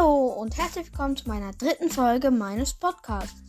und 0.00 0.56
herzlich 0.56 0.86
willkommen 0.86 1.16
zu 1.16 1.28
meiner 1.28 1.52
dritten 1.52 1.90
Folge 1.90 2.30
meines 2.30 2.72
Podcasts. 2.72 3.42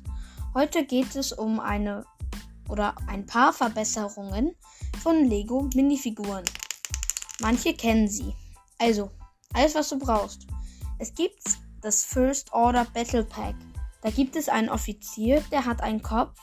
Heute 0.53 0.85
geht 0.85 1.15
es 1.15 1.31
um 1.31 1.61
eine 1.61 2.05
oder 2.67 2.95
ein 3.07 3.25
paar 3.25 3.53
Verbesserungen 3.53 4.53
von 5.01 5.23
Lego 5.23 5.69
Minifiguren. 5.73 6.43
Manche 7.39 7.73
kennen 7.73 8.09
sie. 8.09 8.35
Also, 8.77 9.09
alles 9.53 9.73
was 9.73 9.89
du 9.89 9.97
brauchst. 9.97 10.45
Es 10.99 11.13
gibt 11.15 11.41
das 11.81 12.03
First 12.03 12.51
Order 12.51 12.85
Battle 12.93 13.23
Pack. 13.23 13.55
Da 14.01 14.09
gibt 14.09 14.35
es 14.35 14.49
einen 14.49 14.69
Offizier, 14.69 15.41
der 15.49 15.65
hat 15.65 15.81
einen 15.81 16.01
Kopf 16.01 16.37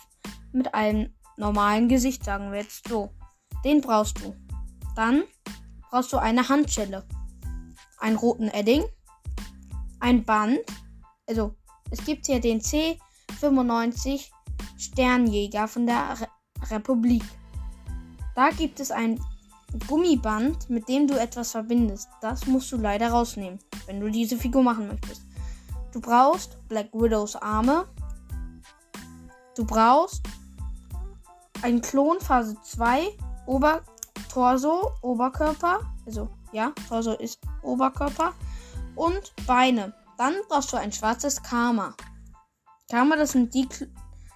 mit 0.50 0.74
einem 0.74 1.12
normalen 1.36 1.88
Gesicht, 1.88 2.24
sagen 2.24 2.50
wir 2.52 2.60
jetzt 2.60 2.88
so. 2.88 3.10
Den 3.66 3.82
brauchst 3.82 4.18
du. 4.20 4.34
Dann 4.96 5.24
brauchst 5.90 6.10
du 6.12 6.16
eine 6.16 6.48
Handschelle, 6.48 7.06
einen 7.98 8.16
roten 8.16 8.48
Edding, 8.48 8.82
ein 10.00 10.24
Band. 10.24 10.60
Also, 11.26 11.54
es 11.90 12.04
gibt 12.04 12.26
hier 12.26 12.40
den 12.40 12.60
C95 12.60 14.30
Sternjäger 14.76 15.68
von 15.68 15.86
der 15.86 16.20
Re 16.20 16.28
Republik. 16.70 17.22
Da 18.34 18.50
gibt 18.50 18.80
es 18.80 18.90
ein 18.90 19.18
Gummiband, 19.88 20.68
mit 20.68 20.88
dem 20.88 21.06
du 21.06 21.18
etwas 21.18 21.52
verbindest. 21.52 22.08
Das 22.20 22.46
musst 22.46 22.70
du 22.72 22.76
leider 22.76 23.10
rausnehmen, 23.10 23.58
wenn 23.86 23.98
du 23.98 24.10
diese 24.10 24.36
Figur 24.36 24.62
machen 24.62 24.88
möchtest. 24.88 25.22
Du 25.92 26.00
brauchst 26.00 26.58
Black 26.68 26.92
Widows 26.92 27.34
Arme. 27.36 27.86
Du 29.56 29.64
brauchst 29.64 30.22
ein 31.62 31.80
Klon 31.80 32.20
Phase 32.20 32.56
2 32.62 33.08
Ober 33.46 33.82
Torso, 34.30 34.92
Oberkörper. 35.02 35.80
Also, 36.06 36.28
ja, 36.52 36.72
Torso 36.88 37.14
ist 37.14 37.40
Oberkörper 37.62 38.34
und 39.00 39.32
Beine. 39.46 39.94
Dann 40.18 40.34
brauchst 40.48 40.72
du 40.72 40.76
ein 40.76 40.92
schwarzes 40.92 41.42
Karma. 41.42 41.94
Karma, 42.90 43.16
das 43.16 43.32
sind 43.32 43.54
die, 43.54 43.66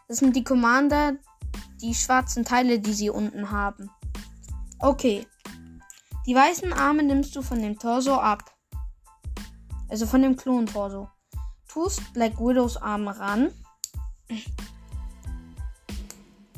das 0.08 0.18
sind 0.18 0.34
die 0.34 0.42
Commander, 0.42 1.18
die 1.82 1.94
schwarzen 1.94 2.46
Teile, 2.46 2.80
die 2.80 2.94
sie 2.94 3.10
unten 3.10 3.50
haben. 3.50 3.90
Okay. 4.78 5.26
Die 6.26 6.34
weißen 6.34 6.72
Arme 6.72 7.02
nimmst 7.02 7.36
du 7.36 7.42
von 7.42 7.60
dem 7.60 7.78
Torso 7.78 8.14
ab. 8.14 8.54
Also 9.90 10.06
von 10.06 10.22
dem 10.22 10.34
Klon-Torso. 10.34 11.10
Tust 11.68 12.00
Black 12.14 12.38
Widows 12.40 12.78
Arme 12.78 13.18
ran. 13.18 13.52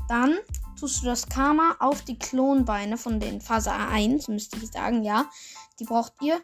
Dann 0.08 0.36
tust 0.78 1.02
du 1.02 1.06
das 1.06 1.28
Karma 1.28 1.74
auf 1.80 2.02
die 2.02 2.16
Klonbeine 2.16 2.96
von 2.98 3.18
den 3.18 3.40
Phase 3.40 3.72
1, 3.72 4.28
müsste 4.28 4.58
ich 4.58 4.70
sagen, 4.70 5.02
ja. 5.02 5.28
Die 5.80 5.84
braucht 5.84 6.12
ihr 6.22 6.40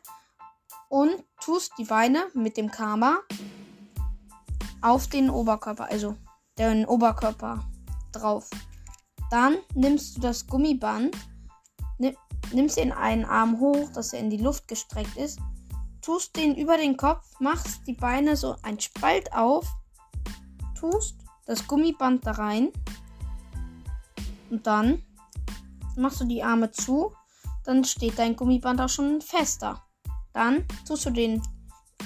und 0.92 1.24
tust 1.40 1.72
die 1.78 1.84
Beine 1.84 2.26
mit 2.34 2.58
dem 2.58 2.70
Karma 2.70 3.20
auf 4.82 5.06
den 5.06 5.30
Oberkörper, 5.30 5.90
also 5.90 6.16
den 6.58 6.84
Oberkörper 6.84 7.64
drauf. 8.12 8.50
Dann 9.30 9.56
nimmst 9.74 10.16
du 10.16 10.20
das 10.20 10.46
Gummiband, 10.46 11.16
nimmst 12.52 12.76
den 12.76 12.92
einen 12.92 13.24
Arm 13.24 13.58
hoch, 13.58 13.88
dass 13.94 14.12
er 14.12 14.20
in 14.20 14.28
die 14.28 14.36
Luft 14.36 14.68
gestreckt 14.68 15.16
ist, 15.16 15.40
tust 16.02 16.36
den 16.36 16.54
über 16.56 16.76
den 16.76 16.98
Kopf, 16.98 17.40
machst 17.40 17.86
die 17.86 17.94
Beine 17.94 18.36
so 18.36 18.56
ein 18.62 18.78
Spalt 18.78 19.32
auf, 19.32 19.66
tust 20.78 21.16
das 21.46 21.66
Gummiband 21.66 22.26
da 22.26 22.32
rein 22.32 22.70
und 24.50 24.66
dann 24.66 25.02
machst 25.96 26.20
du 26.20 26.26
die 26.26 26.42
Arme 26.42 26.70
zu, 26.70 27.14
dann 27.64 27.82
steht 27.82 28.18
dein 28.18 28.36
Gummiband 28.36 28.78
auch 28.78 28.90
schon 28.90 29.22
fester. 29.22 29.82
Dann 30.33 30.64
tust 30.86 31.06
du 31.06 31.11
den 31.11 31.42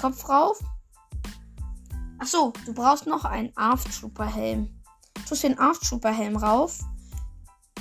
Kopf 0.01 0.29
rauf. 0.29 0.59
Achso, 2.19 2.53
du 2.65 2.73
brauchst 2.73 3.07
noch 3.07 3.25
einen 3.25 3.57
Arf 3.57 3.85
Trooper 3.85 4.27
Helm. 4.27 4.69
Tust 5.29 5.43
den 5.43 5.59
Arf 5.59 5.79
Trooper 5.81 6.13
Helm 6.13 6.37
rauf. 6.37 6.81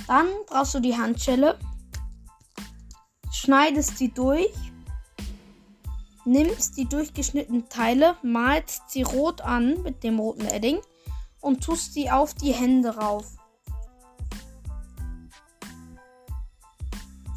Dann 0.06 0.26
brauchst 0.46 0.74
du 0.74 0.80
die 0.80 0.96
Handschelle. 0.96 1.58
Schneidest 3.32 3.98
sie 3.98 4.10
durch. 4.10 4.52
Nimmst 6.24 6.76
die 6.76 6.88
durchgeschnittenen 6.88 7.68
Teile, 7.68 8.16
malst 8.22 8.90
sie 8.90 9.02
rot 9.02 9.40
an 9.42 9.82
mit 9.82 10.02
dem 10.02 10.18
roten 10.18 10.46
Edding 10.46 10.80
und 11.40 11.62
tust 11.62 11.94
sie 11.94 12.10
auf 12.10 12.34
die 12.34 12.52
Hände 12.52 12.96
rauf. 12.96 13.36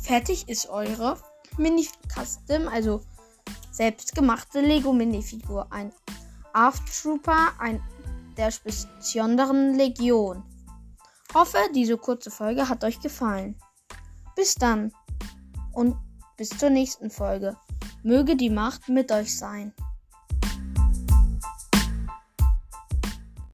Fertig 0.01 0.49
ist 0.49 0.69
eure 0.69 1.17
Mini-Custom, 1.59 2.67
also 2.67 3.01
selbstgemachte 3.71 4.61
Lego-Minifigur. 4.61 5.67
Ein 5.71 5.91
Aft 6.53 6.83
Trooper 7.01 7.51
ein, 7.59 7.81
der 8.37 8.51
besonderen 8.63 9.75
Legion. 9.75 10.43
Hoffe, 11.33 11.57
diese 11.75 11.97
kurze 11.97 12.31
Folge 12.31 12.67
hat 12.67 12.83
euch 12.83 12.99
gefallen. 12.99 13.55
Bis 14.35 14.55
dann 14.55 14.91
und 15.73 15.95
bis 16.37 16.49
zur 16.49 16.69
nächsten 16.71 17.11
Folge. 17.11 17.55
Möge 18.01 18.35
die 18.35 18.49
Macht 18.49 18.89
mit 18.89 19.11
euch 19.11 19.37
sein. 19.37 19.73